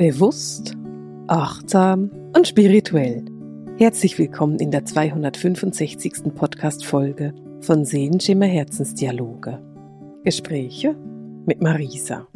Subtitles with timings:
[0.00, 0.78] Bewusst,
[1.26, 3.22] achtsam und spirituell.
[3.76, 6.34] Herzlich willkommen in der 265.
[6.34, 9.62] Podcast-Folge von Sehenschimmer Herzensdialoge.
[10.24, 10.96] Gespräche
[11.44, 12.26] mit Marisa.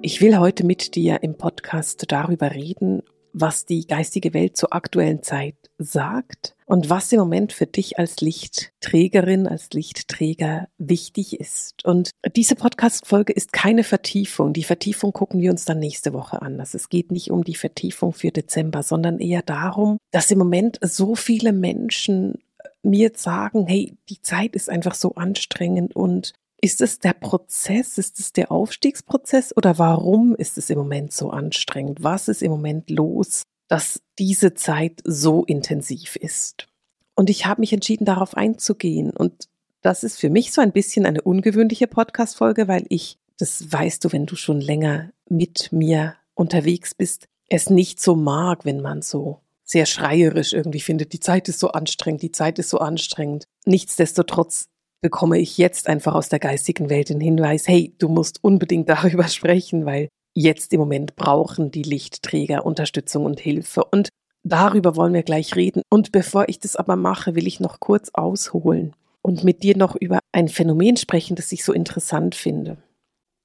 [0.00, 3.02] Ich will heute mit dir im Podcast darüber reden,
[3.38, 8.22] was die geistige Welt zur aktuellen Zeit sagt und was im Moment für dich als
[8.22, 11.84] Lichtträgerin, als Lichtträger wichtig ist.
[11.84, 14.54] Und diese Podcast-Folge ist keine Vertiefung.
[14.54, 16.58] Die Vertiefung gucken wir uns dann nächste Woche an.
[16.58, 20.78] Also es geht nicht um die Vertiefung für Dezember, sondern eher darum, dass im Moment
[20.80, 22.38] so viele Menschen
[22.82, 27.98] mir sagen, hey, die Zeit ist einfach so anstrengend und ist es der Prozess?
[27.98, 29.56] Ist es der Aufstiegsprozess?
[29.56, 32.02] Oder warum ist es im Moment so anstrengend?
[32.02, 36.68] Was ist im Moment los, dass diese Zeit so intensiv ist?
[37.14, 39.10] Und ich habe mich entschieden, darauf einzugehen.
[39.10, 39.48] Und
[39.82, 44.12] das ist für mich so ein bisschen eine ungewöhnliche Podcast-Folge, weil ich, das weißt du,
[44.12, 49.40] wenn du schon länger mit mir unterwegs bist, es nicht so mag, wenn man so
[49.64, 53.46] sehr schreierisch irgendwie findet, die Zeit ist so anstrengend, die Zeit ist so anstrengend.
[53.64, 54.68] Nichtsdestotrotz
[55.06, 59.28] bekomme ich jetzt einfach aus der geistigen Welt den Hinweis, hey, du musst unbedingt darüber
[59.28, 63.84] sprechen, weil jetzt im Moment brauchen die Lichtträger Unterstützung und Hilfe.
[63.84, 64.08] Und
[64.42, 65.82] darüber wollen wir gleich reden.
[65.90, 69.94] Und bevor ich das aber mache, will ich noch kurz ausholen und mit dir noch
[69.94, 72.78] über ein Phänomen sprechen, das ich so interessant finde.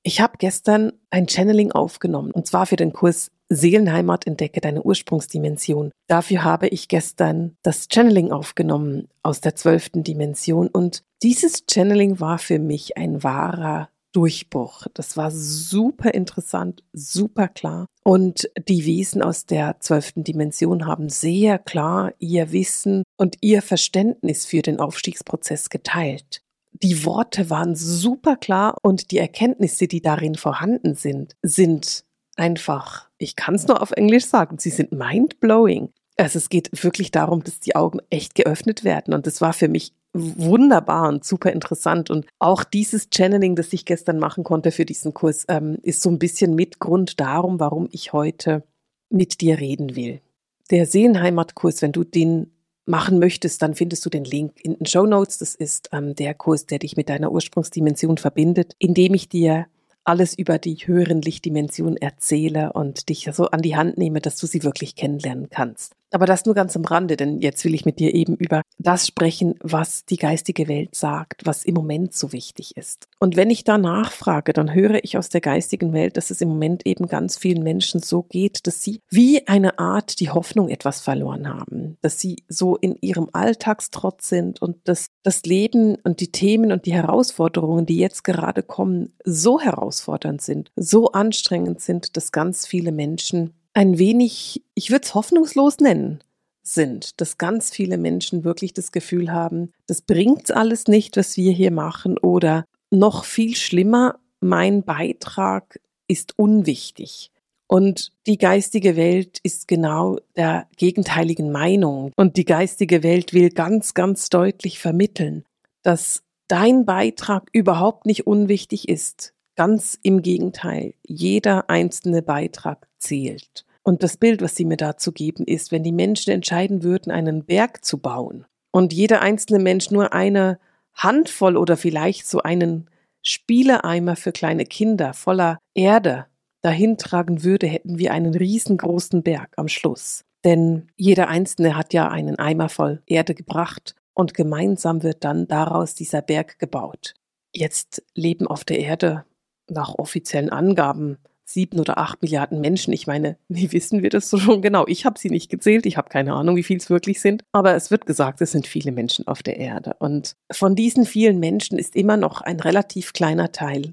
[0.02, 5.92] Ich habe gestern ein Channeling aufgenommen und zwar für den Kurs Seelenheimat entdecke deine Ursprungsdimension.
[6.08, 12.40] Dafür habe ich gestern das Channeling aufgenommen aus der zwölften Dimension und dieses Channeling war
[12.40, 14.88] für mich ein wahrer Durchbruch.
[14.94, 17.86] Das war super interessant, super klar.
[18.04, 24.46] Und die Wesen aus der zwölften Dimension haben sehr klar ihr Wissen und ihr Verständnis
[24.46, 26.42] für den Aufstiegsprozess geteilt.
[26.74, 32.06] Die Worte waren super klar und die Erkenntnisse, die darin vorhanden sind, sind
[32.36, 35.90] einfach, ich kann es nur auf Englisch sagen, sie sind mind-blowing.
[36.18, 39.68] Also es geht wirklich darum, dass die Augen echt geöffnet werden und das war für
[39.68, 42.10] mich wunderbar und super interessant.
[42.10, 46.10] Und auch dieses Channeling, das ich gestern machen konnte für diesen Kurs, ähm, ist so
[46.10, 48.64] ein bisschen Mitgrund darum, warum ich heute
[49.10, 50.22] mit dir reden will.
[50.70, 52.52] Der Seelenheimatkurs, wenn du den
[52.86, 55.38] machen möchtest, dann findest du den Link in den Show Notes.
[55.38, 59.68] Das ist ähm, der Kurs, der dich mit deiner Ursprungsdimension verbindet, indem ich dir
[60.04, 64.48] alles über die höheren Lichtdimensionen erzähle und dich so an die Hand nehme, dass du
[64.48, 65.96] sie wirklich kennenlernen kannst.
[66.12, 69.08] Aber das nur ganz am Rande, denn jetzt will ich mit dir eben über das
[69.08, 73.08] sprechen, was die geistige Welt sagt, was im Moment so wichtig ist.
[73.20, 76.50] Und wenn ich da nachfrage, dann höre ich aus der geistigen Welt, dass es im
[76.50, 81.02] Moment eben ganz vielen Menschen so geht, dass sie wie eine Art die Hoffnung etwas
[81.02, 86.32] verloren haben, dass sie so in ihrem Alltagstrotz sind und dass das Leben und die
[86.32, 92.32] Themen und die Herausforderungen, die jetzt gerade kommen, so herausfordernd sind, so anstrengend sind, dass
[92.32, 96.24] ganz viele Menschen ein wenig, ich würde es hoffnungslos nennen,
[96.64, 101.52] sind, dass ganz viele Menschen wirklich das Gefühl haben, das bringt alles nicht, was wir
[101.52, 107.32] hier machen oder noch viel schlimmer, mein Beitrag ist unwichtig.
[107.68, 112.12] Und die geistige Welt ist genau der gegenteiligen Meinung.
[112.18, 115.46] Und die geistige Welt will ganz, ganz deutlich vermitteln,
[115.82, 119.34] dass dein Beitrag überhaupt nicht unwichtig ist.
[119.56, 123.66] Ganz im Gegenteil, jeder einzelne Beitrag zählt.
[123.84, 127.46] Und das Bild, was sie mir dazu geben, ist, wenn die Menschen entscheiden würden, einen
[127.46, 130.60] Berg zu bauen und jeder einzelne Mensch nur eine
[130.94, 132.90] Handvoll oder vielleicht so einen
[133.24, 136.28] Spieleeimer für kleine Kinder voller Erde
[136.62, 140.24] dahin tragen würde, hätten wir einen riesengroßen Berg am Schluss.
[140.44, 145.96] Denn jeder Einzelne hat ja einen Eimer voll Erde gebracht und gemeinsam wird dann daraus
[145.96, 147.14] dieser Berg gebaut.
[147.54, 149.26] Jetzt leben auf der Erde
[149.70, 151.18] nach offiziellen Angaben
[151.54, 152.94] sieben oder acht Milliarden Menschen.
[152.94, 154.86] Ich meine, wie wissen wir das so schon genau?
[154.88, 157.76] Ich habe sie nicht gezählt, ich habe keine Ahnung, wie viel es wirklich sind, aber
[157.76, 159.96] es wird gesagt, es sind viele Menschen auf der Erde.
[160.00, 163.92] Und von diesen vielen Menschen ist immer noch ein relativ kleiner Teil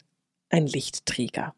[0.51, 1.55] ein Lichtträger.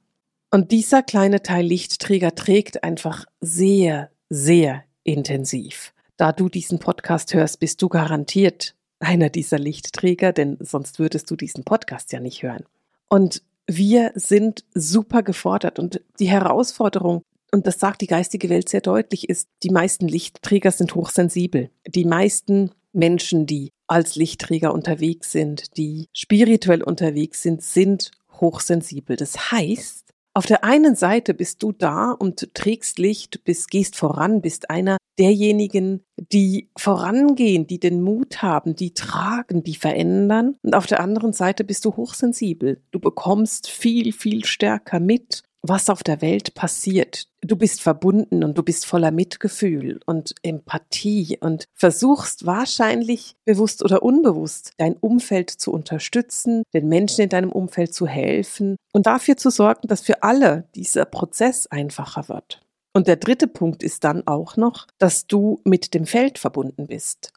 [0.51, 5.95] Und dieser kleine Teil Lichtträger trägt einfach sehr, sehr intensiv.
[6.17, 11.37] Da du diesen Podcast hörst, bist du garantiert einer dieser Lichtträger, denn sonst würdest du
[11.37, 12.65] diesen Podcast ja nicht hören.
[13.09, 13.43] Und
[13.77, 17.23] wir sind super gefordert und die Herausforderung,
[17.53, 21.71] und das sagt die geistige Welt sehr deutlich, ist, die meisten Lichtträger sind hochsensibel.
[21.87, 29.17] Die meisten Menschen, die als Lichtträger unterwegs sind, die spirituell unterwegs sind, sind hochsensibel.
[29.17, 30.00] Das heißt,
[30.33, 34.97] auf der einen Seite bist du da und trägst Licht, bist, gehst voran, bist einer
[35.19, 40.57] derjenigen, die vorangehen, die den Mut haben, die tragen, die verändern.
[40.63, 42.81] Und auf der anderen Seite bist du hochsensibel.
[42.93, 47.27] Du bekommst viel, viel stärker mit, was auf der Welt passiert.
[47.43, 54.03] Du bist verbunden und du bist voller Mitgefühl und Empathie und versuchst wahrscheinlich bewusst oder
[54.03, 59.51] unbewusst dein Umfeld zu unterstützen, den Menschen in deinem Umfeld zu helfen und dafür zu
[59.51, 62.61] sorgen, dass für alle dieser Prozess einfacher wird.
[62.93, 67.33] Und der dritte Punkt ist dann auch noch, dass du mit dem Feld verbunden bist.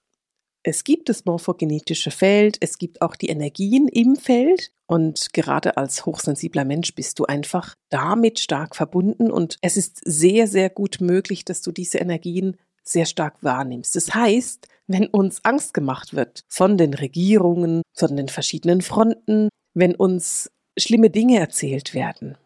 [0.64, 6.06] Es gibt das morphogenetische Feld, es gibt auch die Energien im Feld und gerade als
[6.06, 11.44] hochsensibler Mensch bist du einfach damit stark verbunden und es ist sehr, sehr gut möglich,
[11.44, 13.96] dass du diese Energien sehr stark wahrnimmst.
[13.96, 19.96] Das heißt, wenn uns Angst gemacht wird von den Regierungen, von den verschiedenen Fronten, wenn
[19.96, 22.38] uns schlimme Dinge erzählt werden,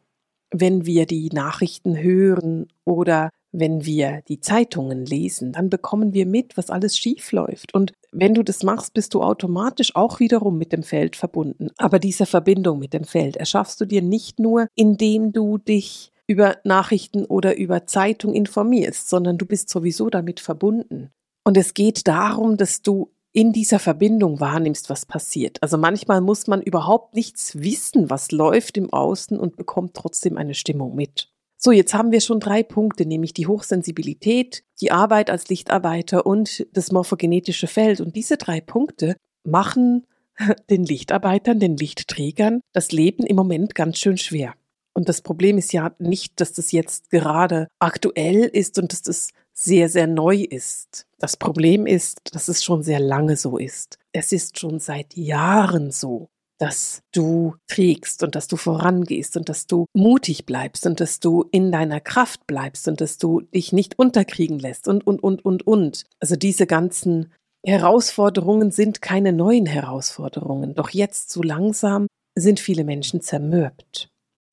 [0.51, 6.57] wenn wir die Nachrichten hören oder wenn wir die Zeitungen lesen, dann bekommen wir mit,
[6.57, 7.73] was alles schief läuft.
[7.73, 11.69] Und wenn du das machst, bist du automatisch auch wiederum mit dem Feld verbunden.
[11.77, 16.57] Aber diese Verbindung mit dem Feld erschaffst du dir nicht nur, indem du dich über
[16.63, 21.09] Nachrichten oder über Zeitung informierst, sondern du bist sowieso damit verbunden.
[21.43, 25.61] Und es geht darum, dass du in dieser Verbindung wahrnimmst, was passiert.
[25.61, 30.55] Also manchmal muss man überhaupt nichts wissen, was läuft im Außen und bekommt trotzdem eine
[30.55, 31.29] Stimmung mit.
[31.59, 36.67] So, jetzt haben wir schon drei Punkte, nämlich die Hochsensibilität, die Arbeit als Lichtarbeiter und
[36.71, 37.99] das morphogenetische Feld.
[37.99, 40.05] Und diese drei Punkte machen
[40.69, 44.53] den Lichtarbeitern, den Lichtträgern das Leben im Moment ganz schön schwer.
[44.93, 49.29] Und das Problem ist ja nicht, dass das jetzt gerade aktuell ist und dass das
[49.53, 51.07] sehr, sehr neu ist.
[51.17, 53.97] Das Problem ist, dass es schon sehr lange so ist.
[54.11, 59.67] Es ist schon seit Jahren so dass du trägst und dass du vorangehst und dass
[59.67, 63.99] du mutig bleibst und dass du in deiner Kraft bleibst und dass du dich nicht
[63.99, 66.05] unterkriegen lässt und, und, und, und, und.
[66.19, 67.31] Also diese ganzen
[67.63, 70.73] Herausforderungen sind keine neuen Herausforderungen.
[70.73, 74.09] Doch jetzt so langsam sind viele Menschen zermürbt.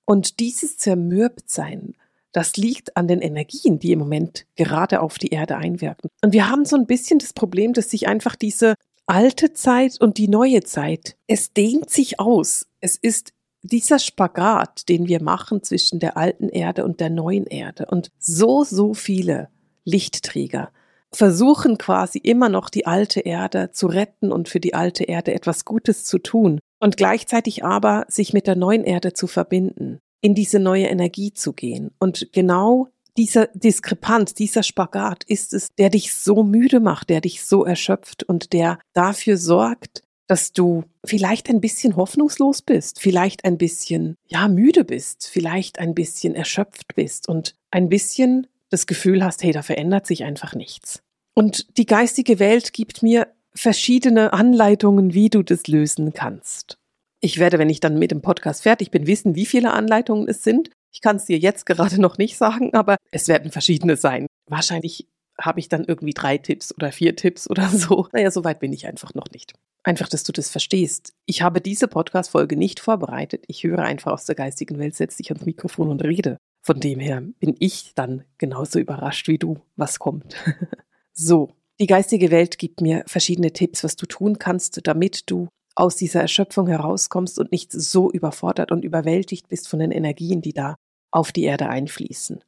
[0.07, 1.95] Und dieses Zermürbtsein,
[2.33, 6.11] das liegt an den Energien, die im Moment gerade auf die Erde einwirken.
[6.23, 8.75] Und wir haben so ein bisschen das Problem, dass sich einfach diese
[9.07, 11.17] alte Zeit und die neue Zeit.
[11.27, 12.67] Es dehnt sich aus.
[12.81, 17.87] Es ist dieser Spagat, den wir machen zwischen der alten Erde und der neuen Erde.
[17.87, 19.49] Und so, so viele
[19.85, 20.71] Lichtträger
[21.13, 25.65] versuchen quasi immer noch die alte Erde zu retten und für die alte Erde etwas
[25.65, 30.59] Gutes zu tun und gleichzeitig aber sich mit der neuen Erde zu verbinden, in diese
[30.59, 31.93] neue Energie zu gehen.
[31.99, 37.45] Und genau dieser Diskrepanz, dieser Spagat ist es, der dich so müde macht, der dich
[37.45, 43.59] so erschöpft und der dafür sorgt, dass du vielleicht ein bisschen hoffnungslos bist, vielleicht ein
[43.59, 49.43] bisschen, ja, müde bist, vielleicht ein bisschen erschöpft bist und ein bisschen das Gefühl hast,
[49.43, 51.03] hey, da verändert sich einfach nichts.
[51.35, 56.79] Und die geistige Welt gibt mir verschiedene Anleitungen, wie du das lösen kannst.
[57.21, 60.43] Ich werde, wenn ich dann mit dem Podcast fertig bin, wissen, wie viele Anleitungen es
[60.43, 60.71] sind.
[60.95, 64.27] Ich kann es dir jetzt gerade noch nicht sagen, aber es werden verschiedene sein.
[64.49, 65.09] Wahrscheinlich
[65.41, 68.07] habe ich dann irgendwie drei Tipps oder vier Tipps oder so.
[68.13, 69.53] Naja, so weit bin ich einfach noch nicht.
[69.83, 71.13] Einfach, dass du das verstehst.
[71.27, 73.45] Ich habe diese Podcast-Folge nicht vorbereitet.
[73.49, 76.39] Ich höre einfach aus der geistigen Welt, setze dich ans Mikrofon und rede.
[76.63, 80.37] Von dem her bin ich dann genauso überrascht wie du, was kommt.
[81.13, 81.51] so,
[81.81, 86.21] die geistige Welt gibt mir verschiedene Tipps, was du tun kannst, damit du aus dieser
[86.21, 90.77] Erschöpfung herauskommst und nicht so überfordert und überwältigt bist von den Energien, die da
[91.15, 92.43] auf die Erde einfließen.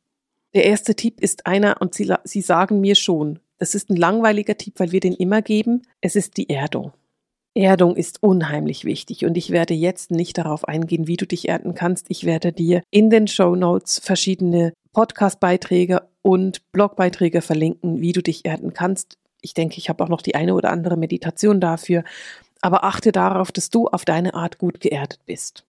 [0.55, 4.57] Der erste Tipp ist einer, und Sie, Sie sagen mir schon, das ist ein langweiliger
[4.57, 6.93] Tipp, weil wir den immer geben, es ist die Erdung.
[7.55, 11.75] Erdung ist unheimlich wichtig und ich werde jetzt nicht darauf eingehen, wie du dich erden
[11.75, 12.07] kannst.
[12.11, 18.45] Ich werde dir in den Show Notes verschiedene Podcast-Beiträge und Blogbeiträge verlinken, wie du dich
[18.45, 19.17] erden kannst.
[19.41, 22.05] Ich denke, ich habe auch noch die eine oder andere Meditation dafür.
[22.61, 25.65] Aber achte darauf, dass du auf deine Art gut geerdet bist.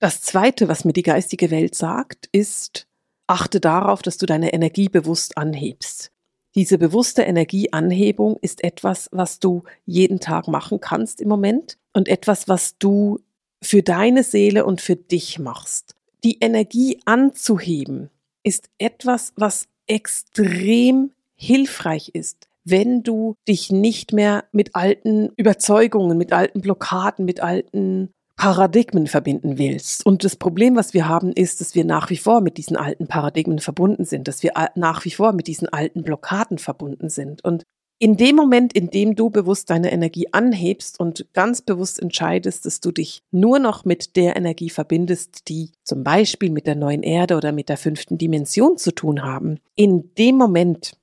[0.00, 2.86] Das Zweite, was mir die geistige Welt sagt, ist,
[3.26, 6.10] achte darauf, dass du deine Energie bewusst anhebst.
[6.54, 12.48] Diese bewusste Energieanhebung ist etwas, was du jeden Tag machen kannst im Moment und etwas,
[12.48, 13.18] was du
[13.62, 15.96] für deine Seele und für dich machst.
[16.22, 18.10] Die Energie anzuheben
[18.44, 26.32] ist etwas, was extrem hilfreich ist, wenn du dich nicht mehr mit alten Überzeugungen, mit
[26.32, 30.04] alten Blockaden, mit alten Paradigmen verbinden willst.
[30.04, 33.06] Und das Problem, was wir haben, ist, dass wir nach wie vor mit diesen alten
[33.06, 37.44] Paradigmen verbunden sind, dass wir nach wie vor mit diesen alten Blockaden verbunden sind.
[37.44, 37.64] Und
[38.00, 42.80] in dem Moment, in dem du bewusst deine Energie anhebst und ganz bewusst entscheidest, dass
[42.80, 47.36] du dich nur noch mit der Energie verbindest, die zum Beispiel mit der neuen Erde
[47.36, 50.98] oder mit der fünften Dimension zu tun haben, in dem Moment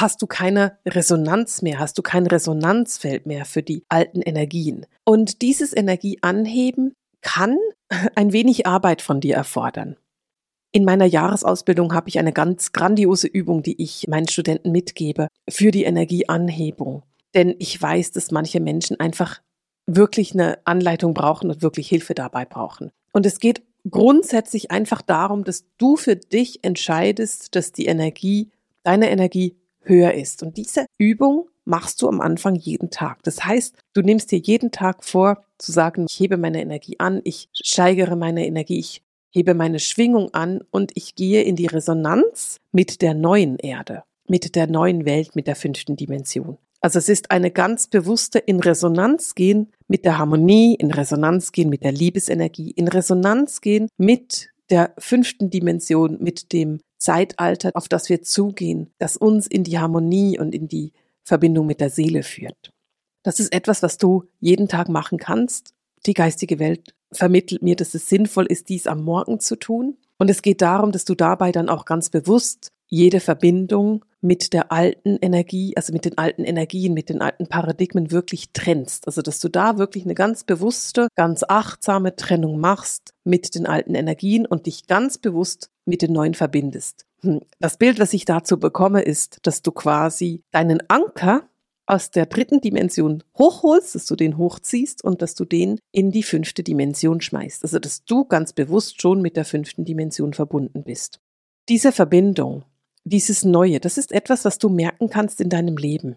[0.00, 4.86] hast du keine Resonanz mehr, hast du kein Resonanzfeld mehr für die alten Energien.
[5.04, 7.56] Und dieses Energieanheben kann
[8.14, 9.96] ein wenig Arbeit von dir erfordern.
[10.72, 15.70] In meiner Jahresausbildung habe ich eine ganz grandiose Übung, die ich meinen Studenten mitgebe für
[15.70, 17.02] die Energieanhebung.
[17.34, 19.40] Denn ich weiß, dass manche Menschen einfach
[19.86, 22.90] wirklich eine Anleitung brauchen und wirklich Hilfe dabei brauchen.
[23.12, 28.50] Und es geht grundsätzlich einfach darum, dass du für dich entscheidest, dass die Energie,
[28.82, 30.42] deine Energie höher ist.
[30.42, 33.22] Und diese Übung machst du am Anfang jeden Tag.
[33.24, 37.20] Das heißt, du nimmst dir jeden Tag vor, zu sagen, ich hebe meine Energie an,
[37.24, 39.02] ich steigere meine Energie, ich
[39.32, 44.54] hebe meine Schwingung an und ich gehe in die Resonanz mit der neuen Erde, mit
[44.54, 46.58] der neuen Welt, mit der fünften Dimension.
[46.80, 51.68] Also es ist eine ganz bewusste in Resonanz gehen mit der Harmonie, in Resonanz gehen
[51.68, 58.08] mit der Liebesenergie, in Resonanz gehen mit der fünften Dimension, mit dem Zeitalter, auf das
[58.08, 62.72] wir zugehen, das uns in die Harmonie und in die Verbindung mit der Seele führt.
[63.22, 65.74] Das ist etwas, was du jeden Tag machen kannst.
[66.06, 69.96] Die geistige Welt vermittelt mir, dass es sinnvoll ist, dies am Morgen zu tun.
[70.18, 74.72] Und es geht darum, dass du dabei dann auch ganz bewusst jede Verbindung mit der
[74.72, 79.06] alten Energie, also mit den alten Energien, mit den alten Paradigmen wirklich trennst.
[79.06, 83.94] Also dass du da wirklich eine ganz bewusste, ganz achtsame Trennung machst mit den alten
[83.94, 87.06] Energien und dich ganz bewusst mit den neuen verbindest.
[87.22, 91.48] Hm, das Bild, was ich dazu bekomme, ist, dass du quasi deinen Anker
[91.86, 96.24] aus der dritten Dimension hochholst, dass du den hochziehst und dass du den in die
[96.24, 97.62] fünfte Dimension schmeißt.
[97.62, 101.20] Also dass du ganz bewusst schon mit der fünften Dimension verbunden bist.
[101.68, 102.64] Diese Verbindung,
[103.06, 106.16] dieses Neue, das ist etwas, was du merken kannst in deinem Leben.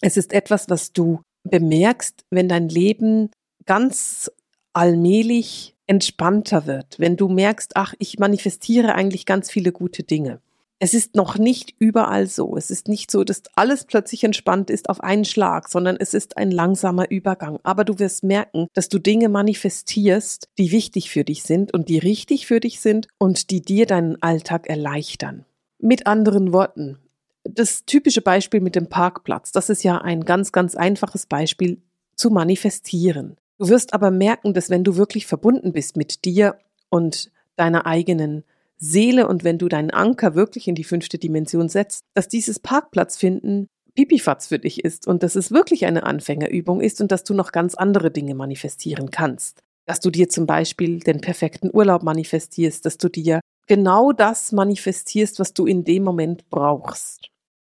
[0.00, 3.30] Es ist etwas, was du bemerkst, wenn dein Leben
[3.66, 4.30] ganz
[4.72, 10.40] allmählich entspannter wird, wenn du merkst, ach, ich manifestiere eigentlich ganz viele gute Dinge.
[10.80, 12.56] Es ist noch nicht überall so.
[12.56, 16.36] Es ist nicht so, dass alles plötzlich entspannt ist auf einen Schlag, sondern es ist
[16.36, 17.58] ein langsamer Übergang.
[17.64, 21.98] Aber du wirst merken, dass du Dinge manifestierst, die wichtig für dich sind und die
[21.98, 25.44] richtig für dich sind und die dir deinen Alltag erleichtern.
[25.78, 26.98] Mit anderen Worten,
[27.44, 31.80] das typische Beispiel mit dem Parkplatz, das ist ja ein ganz, ganz einfaches Beispiel
[32.16, 33.36] zu manifestieren.
[33.58, 36.58] Du wirst aber merken, dass wenn du wirklich verbunden bist mit dir
[36.90, 38.44] und deiner eigenen
[38.76, 43.68] Seele und wenn du deinen Anker wirklich in die fünfte Dimension setzt, dass dieses Parkplatzfinden
[43.94, 47.50] Pipifatz für dich ist und dass es wirklich eine Anfängerübung ist und dass du noch
[47.50, 49.64] ganz andere Dinge manifestieren kannst.
[49.86, 55.38] Dass du dir zum Beispiel den perfekten Urlaub manifestierst, dass du dir genau das manifestierst,
[55.38, 57.30] was du in dem Moment brauchst.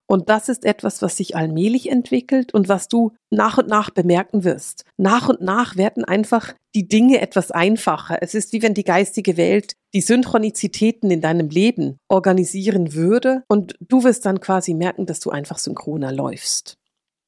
[0.09, 4.45] Und das ist etwas, was sich allmählich entwickelt und was du nach und nach bemerken
[4.45, 4.85] wirst.
[4.97, 8.19] Nach und nach werden einfach die Dinge etwas einfacher.
[8.21, 13.77] Es ist wie wenn die geistige Welt die Synchronizitäten in deinem Leben organisieren würde und
[13.81, 16.79] du wirst dann quasi merken, dass du einfach synchroner läufst.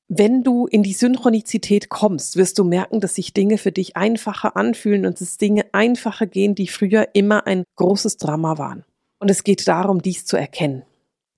[0.09, 4.57] Wenn du in die Synchronizität kommst, wirst du merken, dass sich Dinge für dich einfacher
[4.57, 8.85] anfühlen und dass Dinge einfacher gehen, die früher immer ein großes Drama waren.
[9.21, 10.83] Und es geht darum, dies zu erkennen.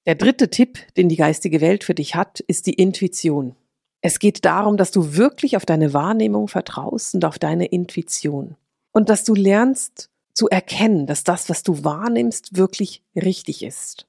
[0.06, 3.56] Der dritte Tipp, den die geistige Welt für dich hat, ist die Intuition.
[4.02, 8.56] Es geht darum, dass du wirklich auf deine Wahrnehmung vertraust und auf deine Intuition.
[8.92, 14.06] Und dass du lernst zu erkennen, dass das, was du wahrnimmst, wirklich richtig ist.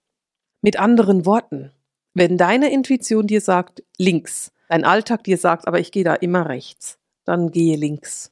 [0.62, 1.72] Mit anderen Worten,
[2.14, 6.48] wenn deine Intuition dir sagt, links, dein Alltag dir sagt, aber ich gehe da immer
[6.48, 8.32] rechts, dann gehe links.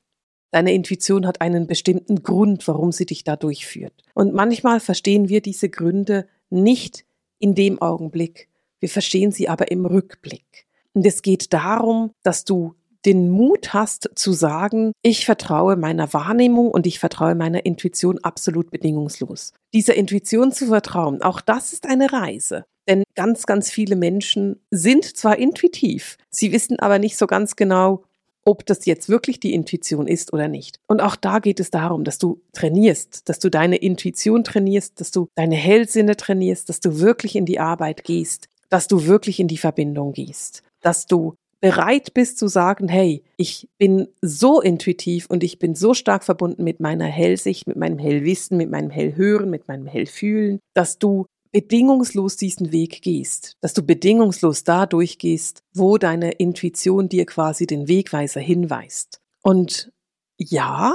[0.52, 3.94] Deine Intuition hat einen bestimmten Grund, warum sie dich da durchführt.
[4.16, 7.06] Und manchmal verstehen wir diese Gründe nicht
[7.38, 8.50] in dem Augenblick.
[8.80, 10.66] Wir verstehen sie aber im Rückblick.
[10.94, 12.74] Und es geht darum, dass du
[13.06, 18.72] den Mut hast zu sagen, ich vertraue meiner Wahrnehmung und ich vertraue meiner Intuition absolut
[18.72, 19.53] bedingungslos.
[19.74, 22.65] Dieser Intuition zu vertrauen, auch das ist eine Reise.
[22.88, 28.03] Denn ganz, ganz viele Menschen sind zwar intuitiv, sie wissen aber nicht so ganz genau,
[28.46, 30.79] ob das jetzt wirklich die Intuition ist oder nicht.
[30.88, 35.12] Und auch da geht es darum, dass du trainierst, dass du deine Intuition trainierst, dass
[35.12, 39.48] du deine Hellsinne trainierst, dass du wirklich in die Arbeit gehst, dass du wirklich in
[39.48, 45.44] die Verbindung gehst, dass du bereit bist zu sagen, hey, ich bin so intuitiv und
[45.44, 49.68] ich bin so stark verbunden mit meiner Hellsicht, mit meinem Hellwissen, mit meinem Hellhören, mit
[49.68, 56.32] meinem Hellfühlen, dass du bedingungslos diesen Weg gehst, dass du bedingungslos da durchgehst, wo deine
[56.32, 59.20] Intuition dir quasi den Wegweiser hinweist.
[59.42, 59.92] Und
[60.38, 60.94] ja,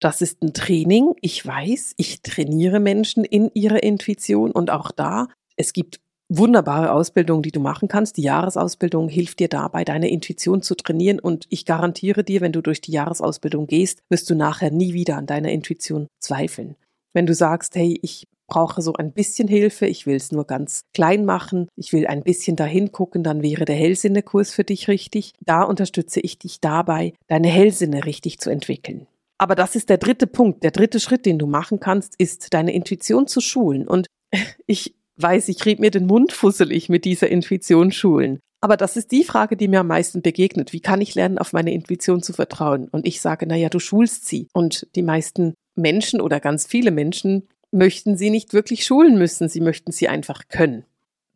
[0.00, 1.14] das ist ein Training.
[1.20, 7.42] Ich weiß, ich trainiere Menschen in ihrer Intuition und auch da, es gibt wunderbare Ausbildungen,
[7.42, 8.16] die du machen kannst.
[8.16, 12.60] Die Jahresausbildung hilft dir dabei, deine Intuition zu trainieren und ich garantiere dir, wenn du
[12.60, 16.76] durch die Jahresausbildung gehst, wirst du nachher nie wieder an deiner Intuition zweifeln.
[17.14, 20.82] Wenn du sagst, hey, ich brauche so ein bisschen Hilfe, ich will es nur ganz
[20.94, 25.34] klein machen, ich will ein bisschen dahin gucken, dann wäre der Hellsinnekurs für dich richtig.
[25.44, 29.06] Da unterstütze ich dich dabei, deine Hellsinne richtig zu entwickeln.
[29.38, 30.64] Aber das ist der dritte Punkt.
[30.64, 33.86] Der dritte Schritt, den du machen kannst, ist deine Intuition zu schulen.
[33.86, 34.08] Und
[34.66, 38.40] ich weiß, ich rede mir den Mund fusselig mit dieser Intuition schulen.
[38.60, 40.72] Aber das ist die Frage, die mir am meisten begegnet.
[40.72, 42.88] Wie kann ich lernen, auf meine Intuition zu vertrauen?
[42.88, 44.48] Und ich sage, naja, du schulst sie.
[44.52, 49.48] Und die meisten Menschen oder ganz viele Menschen möchten sie nicht wirklich schulen müssen.
[49.48, 50.84] Sie möchten sie einfach können.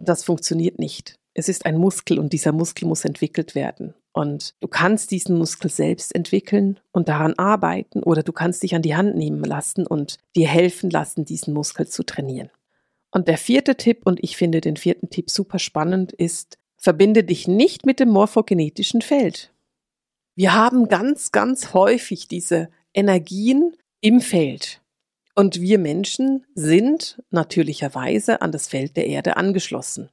[0.01, 1.15] Das funktioniert nicht.
[1.35, 3.95] Es ist ein Muskel und dieser Muskel muss entwickelt werden.
[4.13, 8.83] Und du kannst diesen Muskel selbst entwickeln und daran arbeiten oder du kannst dich an
[8.83, 12.51] die Hand nehmen lassen und dir helfen lassen, diesen Muskel zu trainieren.
[13.13, 17.47] Und der vierte Tipp, und ich finde den vierten Tipp super spannend, ist, verbinde dich
[17.47, 19.53] nicht mit dem morphogenetischen Feld.
[20.35, 24.81] Wir haben ganz, ganz häufig diese Energien im Feld.
[25.35, 30.09] Und wir Menschen sind natürlicherweise an das Feld der Erde angeschlossen.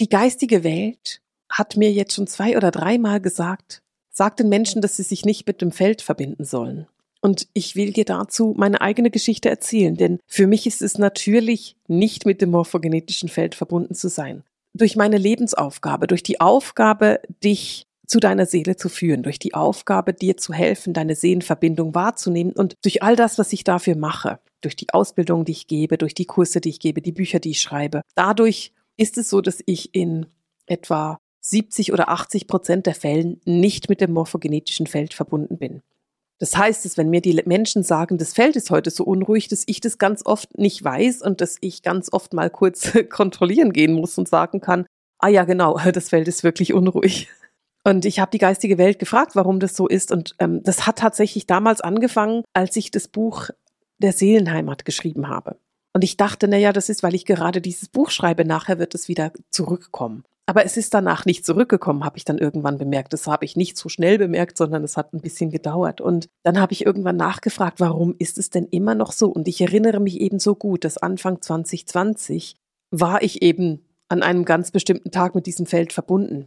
[0.00, 4.96] Die geistige Welt hat mir jetzt schon zwei oder dreimal gesagt, sag den Menschen, dass
[4.96, 6.86] sie sich nicht mit dem Feld verbinden sollen.
[7.20, 11.76] Und ich will dir dazu meine eigene Geschichte erzählen, denn für mich ist es natürlich
[11.88, 14.44] nicht mit dem morphogenetischen Feld verbunden zu sein.
[14.74, 20.14] Durch meine Lebensaufgabe, durch die Aufgabe, dich zu deiner Seele zu führen, durch die Aufgabe,
[20.14, 24.76] dir zu helfen, deine Seelenverbindung wahrzunehmen und durch all das, was ich dafür mache, durch
[24.76, 27.60] die Ausbildung, die ich gebe, durch die Kurse, die ich gebe, die Bücher, die ich
[27.60, 28.02] schreibe.
[28.14, 30.26] Dadurch ist es so, dass ich in
[30.66, 35.82] etwa 70 oder 80 Prozent der Fällen nicht mit dem morphogenetischen Feld verbunden bin.
[36.38, 39.64] Das heißt, dass wenn mir die Menschen sagen, das Feld ist heute so unruhig, dass
[39.66, 43.94] ich das ganz oft nicht weiß und dass ich ganz oft mal kurz kontrollieren gehen
[43.94, 44.86] muss und sagen kann,
[45.18, 47.28] ah ja, genau, das Feld ist wirklich unruhig.
[47.84, 50.10] Und ich habe die geistige Welt gefragt, warum das so ist.
[50.10, 53.50] Und ähm, das hat tatsächlich damals angefangen, als ich das Buch
[53.98, 55.56] der Seelenheimat geschrieben habe.
[55.94, 58.94] Und ich dachte, na ja, das ist, weil ich gerade dieses Buch schreibe, nachher wird
[58.94, 60.24] es wieder zurückkommen.
[60.48, 63.12] Aber es ist danach nicht zurückgekommen, habe ich dann irgendwann bemerkt.
[63.12, 66.00] Das habe ich nicht so schnell bemerkt, sondern es hat ein bisschen gedauert.
[66.00, 69.28] Und dann habe ich irgendwann nachgefragt, warum ist es denn immer noch so?
[69.28, 72.56] Und ich erinnere mich eben so gut, dass Anfang 2020
[72.92, 76.46] war ich eben an einem ganz bestimmten Tag mit diesem Feld verbunden.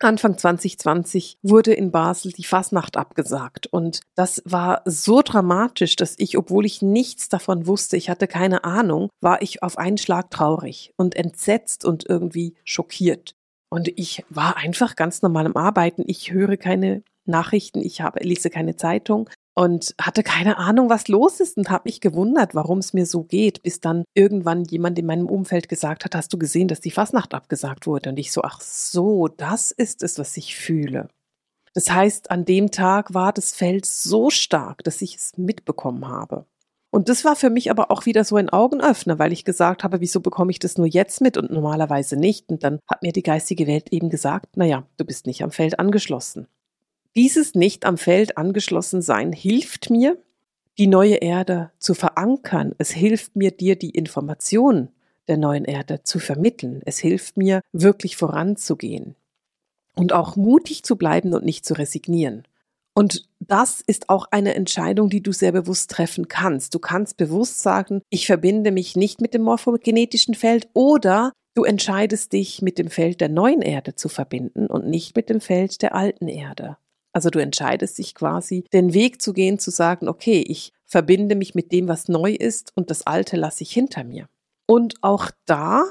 [0.00, 6.38] Anfang 2020 wurde in Basel die Fasnacht abgesagt und das war so dramatisch, dass ich,
[6.38, 10.92] obwohl ich nichts davon wusste, ich hatte keine Ahnung, war ich auf einen Schlag traurig
[10.96, 13.34] und entsetzt und irgendwie schockiert.
[13.70, 16.04] Und ich war einfach ganz normal am Arbeiten.
[16.06, 19.28] Ich höre keine Nachrichten, ich habe, lese keine Zeitung
[19.58, 23.24] und hatte keine Ahnung, was los ist und habe mich gewundert, warum es mir so
[23.24, 26.92] geht, bis dann irgendwann jemand in meinem Umfeld gesagt hat, hast du gesehen, dass die
[26.92, 28.10] Fasnacht abgesagt wurde?
[28.10, 31.08] Und ich so, ach so, das ist es, was ich fühle.
[31.74, 36.46] Das heißt, an dem Tag war das Feld so stark, dass ich es mitbekommen habe.
[36.92, 40.00] Und das war für mich aber auch wieder so ein Augenöffner, weil ich gesagt habe,
[40.00, 42.48] wieso bekomme ich das nur jetzt mit und normalerweise nicht?
[42.48, 45.80] Und dann hat mir die geistige Welt eben gesagt, naja, du bist nicht am Feld
[45.80, 46.46] angeschlossen.
[47.18, 50.16] Dieses nicht am Feld angeschlossen sein hilft mir,
[50.78, 52.76] die neue Erde zu verankern.
[52.78, 54.90] Es hilft mir, dir die Information
[55.26, 56.80] der neuen Erde zu vermitteln.
[56.84, 59.16] Es hilft mir, wirklich voranzugehen
[59.96, 62.44] und auch mutig zu bleiben und nicht zu resignieren.
[62.94, 66.72] Und das ist auch eine Entscheidung, die du sehr bewusst treffen kannst.
[66.72, 72.32] Du kannst bewusst sagen, ich verbinde mich nicht mit dem morphogenetischen Feld oder du entscheidest
[72.32, 75.96] dich mit dem Feld der neuen Erde zu verbinden und nicht mit dem Feld der
[75.96, 76.76] alten Erde.
[77.12, 81.54] Also du entscheidest dich quasi, den Weg zu gehen, zu sagen, okay, ich verbinde mich
[81.54, 84.28] mit dem, was neu ist und das Alte lasse ich hinter mir.
[84.66, 85.84] Und auch da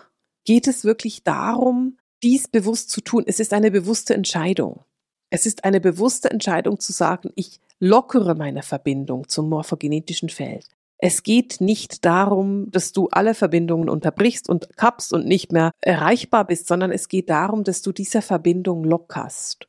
[0.45, 3.23] geht es wirklich darum, dies bewusst zu tun.
[3.27, 4.83] Es ist eine bewusste Entscheidung.
[5.29, 10.65] Es ist eine bewusste Entscheidung zu sagen, ich lockere meine Verbindung zum morphogenetischen Feld.
[10.99, 16.45] Es geht nicht darum, dass du alle Verbindungen unterbrichst und kappst und nicht mehr erreichbar
[16.45, 19.67] bist, sondern es geht darum, dass du diese Verbindung lockerst.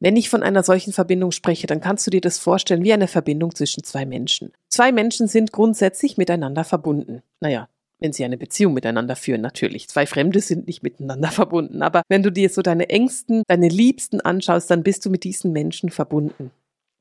[0.00, 3.06] Wenn ich von einer solchen Verbindung spreche, dann kannst du dir das vorstellen wie eine
[3.06, 4.52] Verbindung zwischen zwei Menschen.
[4.68, 7.22] Zwei Menschen sind grundsätzlich miteinander verbunden.
[7.40, 9.88] Naja, wenn sie eine Beziehung miteinander führen, natürlich.
[9.88, 11.82] Zwei Fremde sind nicht miteinander verbunden.
[11.82, 15.52] Aber wenn du dir so deine Ängsten, deine Liebsten anschaust, dann bist du mit diesen
[15.52, 16.50] Menschen verbunden.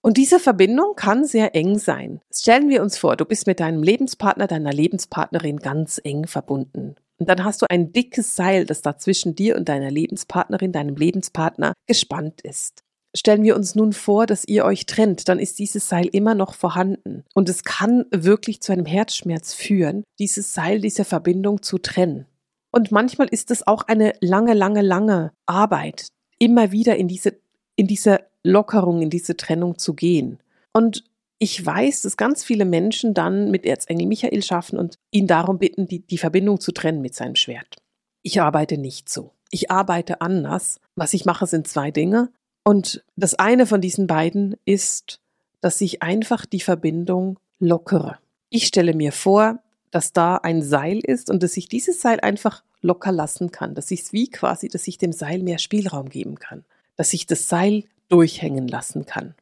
[0.01, 2.19] Und diese Verbindung kann sehr eng sein.
[2.33, 6.95] Stellen wir uns vor, du bist mit deinem Lebenspartner, deiner Lebenspartnerin ganz eng verbunden.
[7.17, 10.95] Und dann hast du ein dickes Seil, das da zwischen dir und deiner Lebenspartnerin, deinem
[10.95, 12.83] Lebenspartner gespannt ist.
[13.15, 16.53] Stellen wir uns nun vor, dass ihr euch trennt, dann ist dieses Seil immer noch
[16.53, 17.23] vorhanden.
[17.33, 22.27] Und es kann wirklich zu einem Herzschmerz führen, dieses Seil dieser Verbindung zu trennen.
[22.71, 27.39] Und manchmal ist es auch eine lange, lange, lange Arbeit, immer wieder in diese,
[27.75, 30.39] in diese Lockerung, in diese Trennung zu gehen.
[30.71, 31.03] Und
[31.39, 35.87] ich weiß, dass ganz viele Menschen dann mit Erzengel Michael schaffen und ihn darum bitten,
[35.87, 37.77] die, die Verbindung zu trennen mit seinem Schwert.
[38.21, 39.31] Ich arbeite nicht so.
[39.49, 40.79] Ich arbeite anders.
[40.95, 42.29] Was ich mache, sind zwei Dinge.
[42.63, 45.19] Und das eine von diesen beiden ist,
[45.61, 48.19] dass ich einfach die Verbindung lockere.
[48.49, 49.59] Ich stelle mir vor,
[49.91, 53.91] dass da ein Seil ist und dass ich dieses Seil einfach locker lassen kann, dass
[53.91, 56.63] ich es wie quasi, dass ich dem Seil mehr Spielraum geben kann,
[56.95, 59.35] dass ich das Seil durchhängen lassen kann.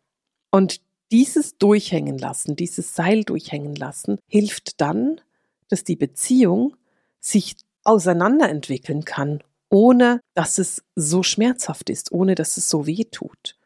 [0.49, 5.21] Und dieses Durchhängen lassen, dieses Seil durchhängen lassen, hilft dann,
[5.69, 6.75] dass die Beziehung
[7.19, 13.57] sich auseinanderentwickeln kann, ohne dass es so schmerzhaft ist, ohne dass es so weh tut.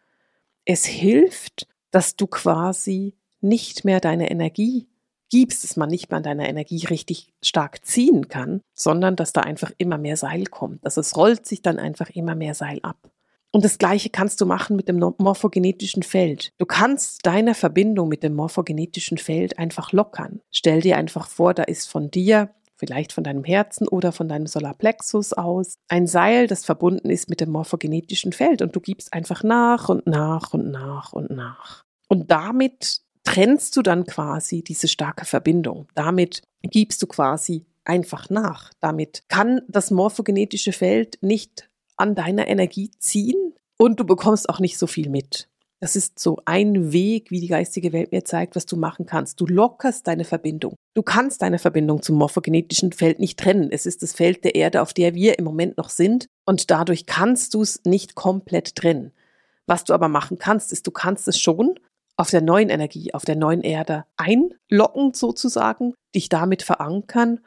[0.66, 4.88] Es hilft, dass du quasi nicht mehr deine Energie
[5.30, 9.42] gibst, dass man nicht mehr an deiner Energie richtig stark ziehen kann, sondern dass da
[9.42, 10.86] einfach immer mehr Seil kommt.
[10.86, 13.10] Also es rollt sich dann einfach immer mehr Seil ab.
[13.52, 16.54] Und das Gleiche kannst du machen mit dem morphogenetischen Feld.
[16.58, 20.42] Du kannst deine Verbindung mit dem morphogenetischen Feld einfach lockern.
[20.52, 24.48] Stell dir einfach vor, da ist von dir, vielleicht von deinem Herzen oder von deinem
[24.48, 29.44] Solarplexus aus, ein Seil, das verbunden ist mit dem morphogenetischen Feld und du gibst einfach
[29.44, 31.84] nach und nach und nach und nach.
[32.10, 35.88] Und damit trennst du dann quasi diese starke Verbindung.
[35.94, 38.72] Damit gibst du quasi einfach nach.
[38.80, 44.80] Damit kann das morphogenetische Feld nicht an deiner Energie ziehen und du bekommst auch nicht
[44.80, 45.51] so viel mit.
[45.82, 49.42] Das ist so ein Weg, wie die geistige Welt mir zeigt, was du machen kannst.
[49.42, 50.76] Du lockerst deine Verbindung.
[50.94, 53.72] Du kannst deine Verbindung zum morphogenetischen Feld nicht trennen.
[53.72, 57.08] Es ist das Feld der Erde, auf der wir im Moment noch sind und dadurch
[57.08, 59.12] kannst du es nicht komplett trennen.
[59.66, 61.80] Was du aber machen kannst, ist, du kannst es schon
[62.16, 67.40] auf der neuen Energie, auf der neuen Erde einlocken sozusagen, dich damit verankern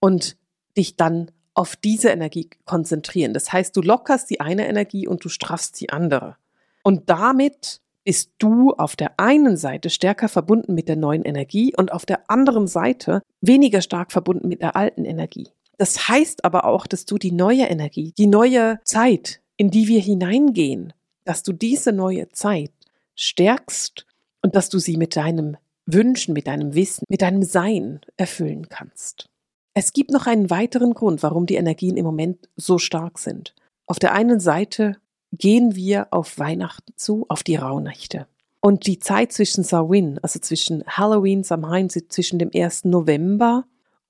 [0.00, 0.38] und
[0.78, 3.34] dich dann auf diese Energie konzentrieren.
[3.34, 6.38] Das heißt, du lockerst die eine Energie und du straffst die andere.
[6.84, 11.90] Und damit bist du auf der einen Seite stärker verbunden mit der neuen Energie und
[11.90, 15.48] auf der anderen Seite weniger stark verbunden mit der alten Energie.
[15.78, 20.00] Das heißt aber auch, dass du die neue Energie, die neue Zeit, in die wir
[20.00, 20.92] hineingehen,
[21.24, 22.70] dass du diese neue Zeit
[23.16, 24.06] stärkst
[24.42, 29.26] und dass du sie mit deinem Wünschen, mit deinem Wissen, mit deinem Sein erfüllen kannst.
[29.72, 33.54] Es gibt noch einen weiteren Grund, warum die Energien im Moment so stark sind.
[33.86, 34.96] Auf der einen Seite
[35.38, 38.26] gehen wir auf Weihnachten zu, auf die Rauhnächte.
[38.60, 42.84] Und die Zeit zwischen Samhain, also zwischen Halloween, Samhain, zwischen dem 1.
[42.84, 43.64] November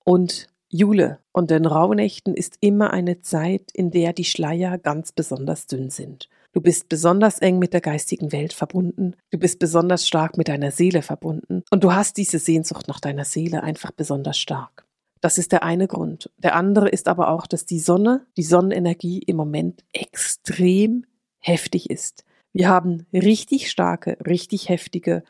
[0.04, 5.66] und Jule und den Rauhnächten ist immer eine Zeit, in der die Schleier ganz besonders
[5.66, 6.28] dünn sind.
[6.52, 9.16] Du bist besonders eng mit der geistigen Welt verbunden.
[9.30, 11.64] Du bist besonders stark mit deiner Seele verbunden.
[11.70, 14.84] Und du hast diese Sehnsucht nach deiner Seele einfach besonders stark.
[15.20, 16.30] Das ist der eine Grund.
[16.38, 21.06] Der andere ist aber auch, dass die Sonne, die Sonnenenergie im Moment extrem
[21.44, 22.24] heftig ist.
[22.52, 25.22] Wir haben richtig starke, richtig heftige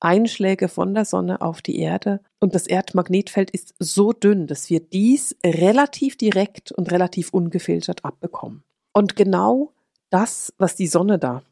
[0.00, 4.80] Einschläge von der Sonne auf die Erde und das Erdmagnetfeld ist so dünn, dass wir
[4.80, 8.62] dies relativ direkt und relativ ungefiltert abbekommen.
[8.92, 9.72] Und genau
[10.08, 11.42] das, was die Sonne da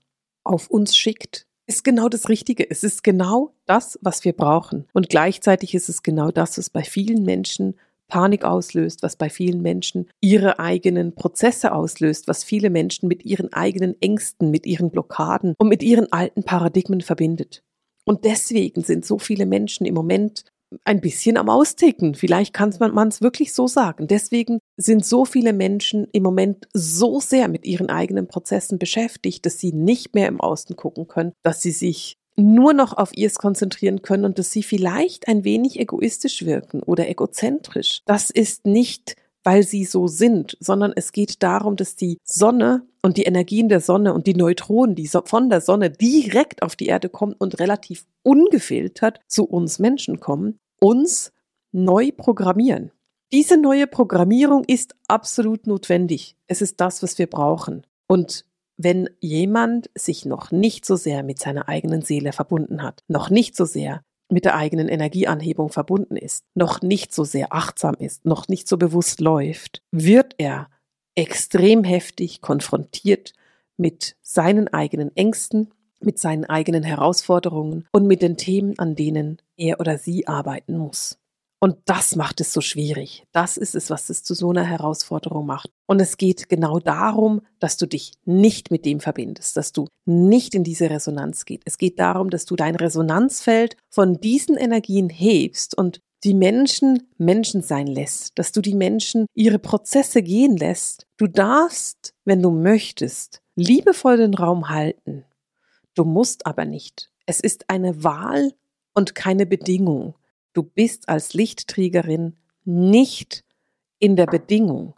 [0.45, 2.69] auf uns schickt, ist genau das Richtige.
[2.69, 4.89] Es ist genau das, was wir brauchen.
[4.95, 7.79] Und gleichzeitig ist es genau das, was bei vielen Menschen
[8.09, 13.53] Panik auslöst, was bei vielen Menschen ihre eigenen Prozesse auslöst, was viele Menschen mit ihren
[13.53, 17.63] eigenen Ängsten, mit ihren Blockaden und mit ihren alten Paradigmen verbindet.
[18.05, 20.45] Und deswegen sind so viele Menschen im Moment
[20.85, 22.15] ein bisschen am Austicken.
[22.15, 24.07] Vielleicht kann man es wirklich so sagen.
[24.07, 29.59] Deswegen sind so viele Menschen im Moment so sehr mit ihren eigenen Prozessen beschäftigt, dass
[29.59, 34.03] sie nicht mehr im Außen gucken können, dass sie sich nur noch auf ihrs konzentrieren
[34.03, 38.03] können und dass sie vielleicht ein wenig egoistisch wirken oder egozentrisch.
[38.07, 43.17] Das ist nicht, weil sie so sind, sondern es geht darum, dass die Sonne und
[43.17, 47.09] die Energien der Sonne und die Neutronen, die von der Sonne direkt auf die Erde
[47.09, 51.33] kommen und relativ ungefiltert zu uns Menschen kommen, uns
[51.73, 52.93] neu programmieren.
[53.33, 56.37] Diese neue Programmierung ist absolut notwendig.
[56.47, 57.87] Es ist das, was wir brauchen.
[58.07, 58.45] Und
[58.79, 63.57] wenn jemand sich noch nicht so sehr mit seiner eigenen Seele verbunden hat, noch nicht
[63.57, 68.49] so sehr mit der eigenen Energieanhebung verbunden ist, noch nicht so sehr achtsam ist, noch
[68.49, 70.69] nicht so bewusst läuft, wird er
[71.15, 73.33] extrem heftig konfrontiert
[73.77, 79.81] mit seinen eigenen Ängsten, mit seinen eigenen Herausforderungen und mit den Themen, an denen er
[79.81, 81.19] oder sie arbeiten muss.
[81.61, 83.25] Und das macht es so schwierig.
[83.33, 85.71] Das ist es, was es zu so einer Herausforderung macht.
[85.87, 90.55] Und es geht genau darum, dass du dich nicht mit dem verbindest, dass du nicht
[90.55, 91.63] in diese Resonanz geht.
[91.65, 97.63] Es geht darum, dass du dein Resonanzfeld von diesen Energien hebst und die Menschen Menschen
[97.63, 101.07] sein lässt, dass du die Menschen ihre Prozesse gehen lässt.
[101.17, 105.25] Du darfst, wenn du möchtest, liebevoll den Raum halten.
[105.95, 107.11] Du musst aber nicht.
[107.27, 108.53] Es ist eine Wahl
[108.95, 110.15] und keine Bedingung.
[110.59, 113.45] Du bist als Lichtträgerin nicht
[114.01, 114.95] in der Bedingung,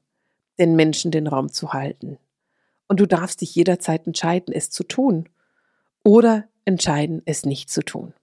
[0.59, 2.17] den Menschen den Raum zu halten.
[2.89, 5.29] Und du darfst dich jederzeit entscheiden, es zu tun
[6.03, 8.15] oder entscheiden, es nicht zu tun.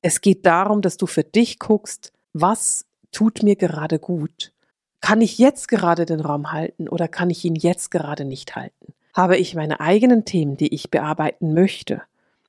[0.00, 4.54] Es geht darum, dass du für dich guckst, was tut mir gerade gut?
[5.02, 8.94] Kann ich jetzt gerade den Raum halten oder kann ich ihn jetzt gerade nicht halten?
[9.12, 12.00] Habe ich meine eigenen Themen, die ich bearbeiten möchte?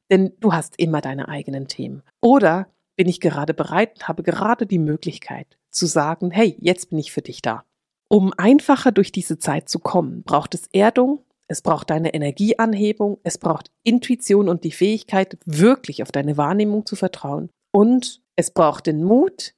[0.09, 2.01] Denn du hast immer deine eigenen Themen.
[2.21, 6.99] Oder bin ich gerade bereit und habe gerade die Möglichkeit zu sagen, hey, jetzt bin
[6.99, 7.63] ich für dich da.
[8.09, 13.37] Um einfacher durch diese Zeit zu kommen, braucht es Erdung, es braucht deine Energieanhebung, es
[13.37, 17.49] braucht Intuition und die Fähigkeit, wirklich auf deine Wahrnehmung zu vertrauen.
[17.71, 19.53] Und es braucht den Mut,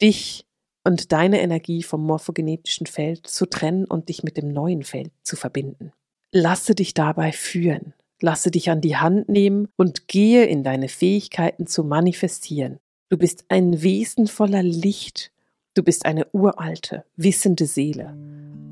[0.00, 0.46] dich
[0.84, 5.36] und deine Energie vom morphogenetischen Feld zu trennen und dich mit dem neuen Feld zu
[5.36, 5.92] verbinden.
[6.32, 11.66] Lasse dich dabei führen, lasse dich an die Hand nehmen und gehe in deine Fähigkeiten
[11.66, 12.78] zu manifestieren.
[13.08, 15.32] Du bist ein Wesen voller Licht,
[15.74, 18.16] du bist eine uralte, wissende Seele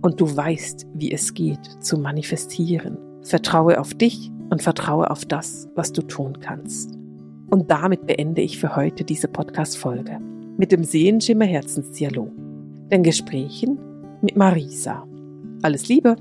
[0.02, 2.96] und du weißt, wie es geht, zu manifestieren.
[3.22, 6.94] Vertraue auf dich und vertraue auf das, was du tun kannst.
[7.50, 10.20] Und damit beende ich für heute diese Podcast-Folge
[10.56, 12.30] mit dem Sehenschimmer Herzensdialog,
[12.90, 13.78] den Gesprächen
[14.22, 15.06] mit Marisa.
[15.62, 16.16] Alles Liebe!